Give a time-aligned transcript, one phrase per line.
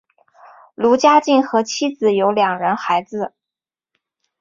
[0.73, 3.35] 卢家进和妻子有两人孩子。